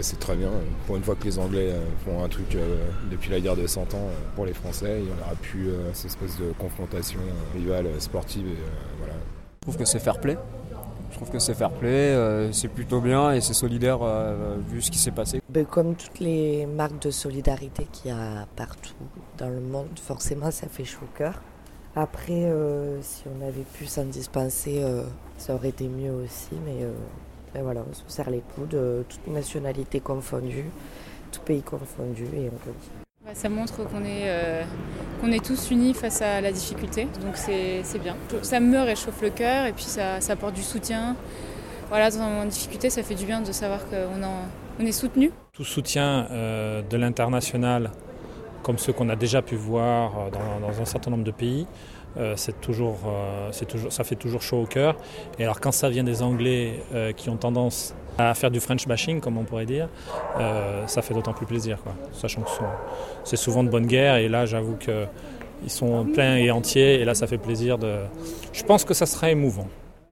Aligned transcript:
C'est 0.00 0.18
très 0.18 0.36
bien. 0.36 0.50
Pour 0.86 0.96
une 0.96 1.02
fois 1.02 1.14
que 1.14 1.24
les 1.24 1.38
Anglais 1.38 1.72
font 2.04 2.22
un 2.22 2.28
truc 2.28 2.56
depuis 3.10 3.30
la 3.30 3.40
guerre 3.40 3.56
de 3.56 3.66
100 3.66 3.94
ans 3.94 4.08
pour 4.34 4.44
les 4.44 4.52
Français, 4.52 4.98
il 5.00 5.06
n'y 5.06 5.10
aura 5.10 5.34
plus 5.40 5.70
cette 5.94 6.06
espèce 6.06 6.38
de 6.38 6.52
confrontation 6.58 7.20
rivale 7.54 7.86
sportive. 7.98 8.46
Et, 8.46 8.56
voilà. 8.98 9.14
Je 9.14 9.62
trouve 9.62 9.76
que 9.78 9.84
c'est 9.86 9.98
fair 9.98 10.20
play. 10.20 10.36
Je 11.10 11.16
trouve 11.16 11.30
que 11.30 11.38
c'est 11.38 11.54
fair 11.54 11.70
play, 11.70 12.14
c'est 12.52 12.68
plutôt 12.68 13.00
bien 13.00 13.32
et 13.32 13.40
c'est 13.40 13.54
solidaire 13.54 14.00
vu 14.68 14.82
ce 14.82 14.90
qui 14.90 14.98
s'est 14.98 15.12
passé. 15.12 15.40
Ben, 15.48 15.64
comme 15.64 15.94
toutes 15.94 16.20
les 16.20 16.66
marques 16.66 17.00
de 17.00 17.10
solidarité 17.10 17.86
qu'il 17.90 18.10
y 18.10 18.14
a 18.14 18.46
partout 18.56 18.92
dans 19.38 19.48
le 19.48 19.60
monde, 19.60 19.98
forcément 19.98 20.50
ça 20.50 20.68
fait 20.68 20.84
chaud 20.84 21.04
au 21.04 21.16
cœur. 21.16 21.40
Après, 21.98 22.44
euh, 22.44 23.00
si 23.00 23.24
on 23.26 23.42
avait 23.42 23.62
pu 23.62 23.86
s'en 23.86 24.04
dispenser, 24.04 24.82
euh, 24.82 25.04
ça 25.38 25.54
aurait 25.54 25.70
été 25.70 25.88
mieux 25.88 26.12
aussi. 26.12 26.54
Mais, 26.66 26.82
euh, 26.82 26.92
ben 27.56 27.62
voilà, 27.62 27.82
on 27.88 27.94
se 27.94 28.02
serre 28.06 28.30
les 28.30 28.42
coudes, 28.54 28.78
toutes 29.08 29.26
nationalités 29.28 30.00
confondues, 30.00 30.70
tout 31.32 31.40
pays 31.40 31.62
confondu, 31.62 32.24
et 32.36 32.50
on. 32.50 32.72
Bah, 33.24 33.30
ça 33.34 33.48
montre 33.48 33.84
qu'on 33.88 34.04
est, 34.04 34.30
qu'on 35.20 35.32
est 35.32 35.44
tous 35.44 35.70
unis 35.70 35.94
face 35.94 36.20
à 36.22 36.40
la 36.40 36.52
difficulté, 36.52 37.08
donc 37.22 37.36
c'est 37.36 37.82
bien. 37.98 38.14
Ça 38.42 38.60
me 38.60 38.78
réchauffe 38.78 39.22
le 39.22 39.30
cœur 39.30 39.66
et 39.66 39.72
puis 39.72 39.84
ça, 39.84 40.20
ça, 40.20 40.34
apporte 40.34 40.54
du 40.54 40.62
soutien. 40.62 41.16
Voilà, 41.88 42.10
dans 42.10 42.20
un 42.20 42.28
moment 42.28 42.44
de 42.44 42.50
difficulté, 42.50 42.90
ça 42.90 43.02
fait 43.02 43.14
du 43.14 43.24
bien 43.24 43.40
de 43.40 43.52
savoir 43.52 43.80
qu'on 43.88 44.22
on 44.78 44.84
est 44.86 44.92
soutenu. 44.92 45.30
Tout 45.52 45.64
soutien 45.64 46.28
de 46.30 46.96
l'international 46.96 47.90
comme 48.66 48.78
ceux 48.78 48.92
qu'on 48.92 49.08
a 49.10 49.14
déjà 49.14 49.42
pu 49.42 49.54
voir 49.54 50.12
euh, 50.18 50.60
dans, 50.60 50.82
un 50.82 50.84
certain 50.84 51.12
nombre 51.12 51.22
de 51.22 51.30
pays. 51.30 51.68
Euh, 52.16 52.32
c'est 52.34 52.60
toujours, 52.60 52.98
euh, 53.06 53.52
toujours, 53.68 53.92
ça 53.92 54.02
fait 54.02 54.16
toujours 54.16 54.42
chaud 54.42 54.62
au 54.62 54.66
cœur. 54.66 54.96
Et 55.38 55.44
alors 55.44 55.60
quand 55.60 55.70
ça 55.70 55.88
vient 55.88 56.02
des 56.02 56.20
Anglais 56.20 56.80
qui 57.16 57.30
ont 57.30 57.36
tendance 57.36 57.94
à 58.18 58.34
faire 58.34 58.50
du 58.50 58.58
French 58.58 58.88
bashing, 58.88 59.20
comme 59.20 59.38
on 59.38 59.44
pourrait 59.44 59.66
dire, 59.66 59.88
ça 60.86 61.00
fait 61.02 61.14
d'autant 61.14 61.32
plus 61.32 61.46
plaisir. 61.46 61.78
Quoi. 61.80 61.94
Sachant 62.10 62.42
que 62.42 62.48
c'est 63.22 63.36
souvent 63.36 63.62
de 63.62 63.68
bonne 63.68 63.86
guerre, 63.86 64.16
et 64.16 64.28
là 64.28 64.46
j'avoue 64.46 64.76
qu'ils 64.76 65.70
sont 65.70 66.04
pleins 66.04 66.36
et 66.36 66.50
entiers, 66.50 66.94
et 67.00 67.04
là 67.04 67.14
ça 67.14 67.28
fait 67.28 67.38
plaisir 67.38 67.78
de... 67.78 67.98
Je 68.52 68.64
pense 68.64 68.84
que 68.84 68.94
ça 68.94 69.06
sera 69.06 69.30
émouvant. 69.30 69.68